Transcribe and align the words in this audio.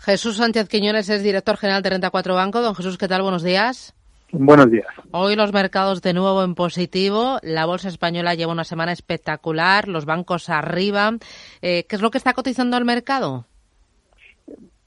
Jesús 0.00 0.38
Sánchez 0.38 0.68
Quiñones 0.68 1.10
es 1.10 1.22
director 1.22 1.58
general 1.58 1.82
de 1.82 1.90
Renta 1.90 2.10
4 2.10 2.34
Banco. 2.34 2.62
Don 2.62 2.74
Jesús, 2.74 2.96
¿qué 2.96 3.06
tal? 3.06 3.22
Buenos 3.22 3.42
días. 3.42 3.94
Buenos 4.32 4.70
días. 4.70 4.86
Hoy 5.10 5.36
los 5.36 5.52
mercados 5.52 6.00
de 6.00 6.14
nuevo 6.14 6.42
en 6.42 6.54
positivo. 6.54 7.38
La 7.42 7.66
bolsa 7.66 7.88
española 7.88 8.34
lleva 8.34 8.52
una 8.52 8.64
semana 8.64 8.92
espectacular. 8.92 9.88
Los 9.88 10.06
bancos 10.06 10.48
arriba. 10.48 11.12
Eh, 11.60 11.84
¿Qué 11.86 11.96
es 11.96 12.02
lo 12.02 12.10
que 12.10 12.16
está 12.16 12.32
cotizando 12.32 12.78
el 12.78 12.86
mercado? 12.86 13.46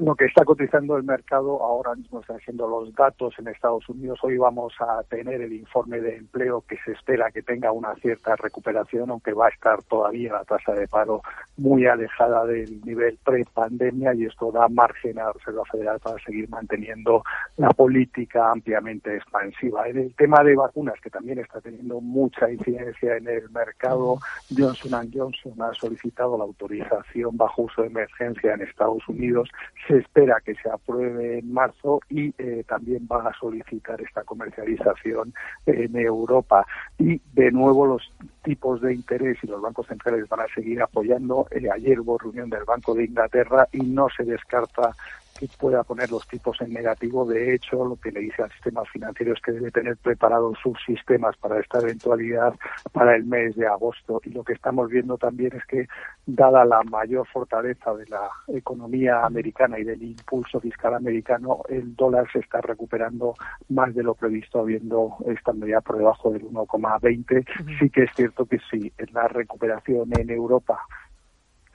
Lo 0.00 0.14
que 0.14 0.24
está 0.24 0.44
cotizando 0.44 0.96
el 0.96 1.04
mercado 1.04 1.62
ahora 1.62 1.94
mismo 1.94 2.20
están 2.20 2.40
siendo 2.40 2.66
los 2.66 2.94
datos 2.94 3.34
en 3.38 3.48
Estados 3.48 3.86
Unidos. 3.88 4.18
Hoy 4.22 4.38
vamos 4.38 4.72
a 4.80 5.02
tener 5.04 5.42
el 5.42 5.52
informe 5.52 6.00
de 6.00 6.16
empleo 6.16 6.64
que 6.66 6.76
se 6.84 6.92
espera 6.92 7.30
que 7.30 7.42
tenga 7.42 7.70
una 7.70 7.94
cierta 7.96 8.34
recuperación, 8.36 9.10
aunque 9.10 9.34
va 9.34 9.46
a 9.46 9.50
estar 9.50 9.82
todavía 9.82 10.32
la 10.32 10.44
tasa 10.44 10.72
de 10.72 10.88
paro 10.88 11.22
muy 11.58 11.86
alejada 11.86 12.46
del 12.46 12.80
nivel 12.82 13.18
pre-pandemia 13.22 14.14
y 14.14 14.24
esto 14.24 14.50
da 14.50 14.68
margen 14.68 15.18
a 15.18 15.24
la 15.24 15.32
Reserva 15.32 15.64
Federal 15.70 16.00
para 16.00 16.18
seguir 16.24 16.48
manteniendo 16.48 17.22
la 17.58 17.68
política 17.70 18.50
ampliamente 18.50 19.14
expansiva. 19.14 19.86
En 19.86 19.98
el 19.98 20.14
tema 20.14 20.42
de 20.42 20.56
vacunas, 20.56 20.98
que 21.02 21.10
también 21.10 21.40
está 21.40 21.60
teniendo 21.60 22.00
mucha 22.00 22.50
incidencia 22.50 23.16
en 23.16 23.28
el 23.28 23.50
mercado, 23.50 24.18
Johnson 24.56 25.10
Johnson 25.12 25.60
ha 25.60 25.74
solicitado 25.74 26.38
la 26.38 26.44
autorización 26.44 27.36
bajo 27.36 27.62
uso 27.62 27.82
de 27.82 27.88
emergencia 27.88 28.54
en 28.54 28.62
Estados 28.62 29.06
Unidos 29.08 29.50
se 29.90 29.96
espera 29.96 30.40
que 30.44 30.54
se 30.54 30.70
apruebe 30.70 31.40
en 31.40 31.52
marzo 31.52 32.00
y 32.08 32.32
eh, 32.38 32.62
también 32.68 33.08
va 33.10 33.28
a 33.28 33.34
solicitar 33.34 34.00
esta 34.00 34.22
comercialización 34.22 35.34
en 35.66 35.96
Europa. 35.96 36.64
Y 36.96 37.20
de 37.32 37.50
nuevo 37.50 37.86
los 37.86 38.12
tipos 38.44 38.80
de 38.80 38.94
interés 38.94 39.38
y 39.42 39.48
los 39.48 39.60
bancos 39.60 39.88
centrales 39.88 40.28
van 40.28 40.40
a 40.40 40.54
seguir 40.54 40.80
apoyando. 40.80 41.48
Eh, 41.50 41.68
ayer 41.72 41.98
hubo 41.98 42.18
reunión 42.18 42.50
del 42.50 42.64
Banco 42.64 42.94
de 42.94 43.04
Inglaterra 43.06 43.66
y 43.72 43.78
no 43.78 44.06
se 44.16 44.22
descarta 44.22 44.94
que 45.40 45.48
pueda 45.58 45.82
poner 45.84 46.10
los 46.10 46.26
tipos 46.28 46.60
en 46.60 46.72
negativo. 46.72 47.24
De 47.24 47.54
hecho, 47.54 47.84
lo 47.84 47.96
que 47.96 48.12
le 48.12 48.20
dice 48.20 48.42
al 48.42 48.52
sistema 48.52 48.84
financiero 48.84 49.32
es 49.32 49.40
que 49.40 49.52
debe 49.52 49.70
tener 49.70 49.96
preparados 49.96 50.58
sus 50.62 50.76
sistemas 50.84 51.36
para 51.38 51.58
esta 51.58 51.78
eventualidad 51.78 52.54
para 52.92 53.16
el 53.16 53.24
mes 53.24 53.56
de 53.56 53.66
agosto. 53.66 54.20
Y 54.24 54.30
lo 54.30 54.44
que 54.44 54.52
estamos 54.52 54.90
viendo 54.90 55.16
también 55.16 55.56
es 55.56 55.64
que, 55.64 55.88
dada 56.26 56.64
la 56.64 56.82
mayor 56.82 57.26
fortaleza 57.26 57.94
de 57.94 58.06
la 58.08 58.28
economía 58.48 59.24
americana 59.24 59.78
y 59.78 59.84
del 59.84 60.02
impulso 60.02 60.60
fiscal 60.60 60.94
americano, 60.94 61.62
el 61.68 61.96
dólar 61.96 62.30
se 62.30 62.40
está 62.40 62.60
recuperando 62.60 63.34
más 63.70 63.94
de 63.94 64.02
lo 64.02 64.14
previsto, 64.14 64.60
habiendo 64.60 65.16
estando 65.26 65.66
ya 65.66 65.80
por 65.80 65.96
debajo 65.96 66.30
del 66.30 66.42
1,20. 66.42 67.78
Sí 67.78 67.88
que 67.88 68.02
es 68.02 68.10
cierto 68.14 68.44
que 68.44 68.58
sí, 68.70 68.92
en 68.98 69.14
la 69.14 69.26
recuperación 69.28 70.10
en 70.18 70.30
Europa 70.30 70.80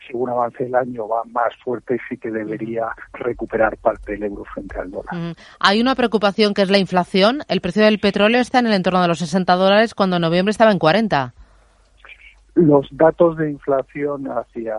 según 0.07 0.29
avance 0.29 0.65
el 0.65 0.75
año 0.75 1.07
va 1.07 1.23
más 1.25 1.53
fuerte, 1.63 1.97
sí 2.09 2.17
que 2.17 2.31
debería 2.31 2.87
recuperar 3.13 3.77
parte 3.77 4.13
del 4.13 4.23
euro 4.23 4.43
frente 4.53 4.79
al 4.79 4.91
dólar. 4.91 5.35
Hay 5.59 5.81
una 5.81 5.95
preocupación 5.95 6.53
que 6.53 6.61
es 6.61 6.69
la 6.69 6.77
inflación. 6.77 7.41
El 7.47 7.61
precio 7.61 7.83
del 7.83 7.99
petróleo 7.99 8.41
está 8.41 8.59
en 8.59 8.67
el 8.67 8.73
entorno 8.73 9.01
de 9.01 9.07
los 9.07 9.19
60 9.19 9.53
dólares 9.55 9.93
cuando 9.93 10.17
en 10.17 10.21
noviembre 10.21 10.51
estaba 10.51 10.71
en 10.71 10.79
40. 10.79 11.33
Los 12.55 12.87
datos 12.91 13.35
de 13.35 13.51
inflación 13.51 14.27
hacia 14.27 14.77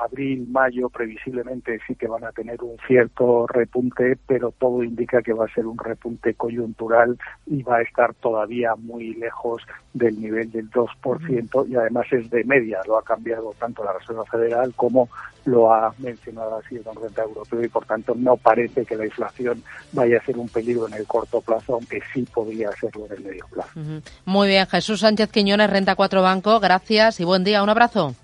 abril, 0.00 0.46
mayo, 0.48 0.88
previsiblemente 0.88 1.80
sí 1.84 1.96
que 1.96 2.06
van 2.06 2.22
a 2.22 2.30
tener 2.30 2.62
un 2.62 2.76
cierto 2.86 3.48
repunte, 3.48 4.16
pero 4.28 4.52
todo 4.52 4.84
indica 4.84 5.20
que 5.20 5.32
va 5.32 5.46
a 5.46 5.52
ser 5.52 5.66
un 5.66 5.76
repunte 5.76 6.34
coyuntural 6.34 7.18
y 7.46 7.64
va 7.64 7.78
a 7.78 7.82
estar 7.82 8.14
todavía 8.14 8.76
muy 8.76 9.14
lejos 9.14 9.60
del 9.92 10.20
nivel 10.20 10.52
del 10.52 10.70
2% 10.70 11.68
y 11.68 11.74
además 11.74 12.06
es 12.12 12.30
de 12.30 12.44
media, 12.44 12.78
lo 12.86 12.96
ha 12.96 13.02
cambiado 13.02 13.52
tanto 13.58 13.82
la 13.82 13.92
Reserva 13.92 14.24
Federal 14.26 14.72
como 14.76 15.08
lo 15.46 15.72
ha 15.72 15.92
mencionado 15.98 16.58
así 16.58 16.76
el 16.76 16.82
Banco 16.82 17.00
Central 17.00 17.28
Europeo 17.28 17.64
y 17.64 17.68
por 17.68 17.86
tanto 17.86 18.14
no 18.14 18.36
parece 18.36 18.84
que 18.84 18.94
la 18.94 19.06
inflación 19.06 19.64
vaya 19.92 20.18
a 20.18 20.24
ser 20.24 20.38
un 20.38 20.48
peligro 20.48 20.86
en 20.86 20.94
el 20.94 21.06
corto 21.08 21.40
plazo, 21.40 21.74
aunque 21.74 22.00
sí 22.14 22.24
podría 22.32 22.70
serlo 22.72 23.06
en 23.06 23.12
el 23.14 23.24
medio 23.24 23.46
plazo. 23.50 23.80
Muy 24.26 24.46
bien, 24.46 24.66
Jesús 24.66 25.00
Sánchez 25.00 25.32
Quiñones, 25.32 25.70
Renta 25.70 25.96
4 25.96 26.22
Banco, 26.22 26.60
gracias 26.60 26.99
y 27.18 27.24
buen 27.24 27.44
día, 27.44 27.62
un 27.62 27.70
abrazo. 27.70 28.14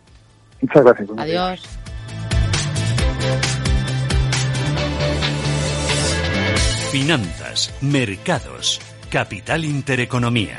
Muchas 0.60 0.84
gracias. 0.84 1.08
Adiós. 1.16 1.62
Finanzas, 6.90 7.74
mercados, 7.80 8.80
capital 9.10 9.64
intereconomía. 9.64 10.58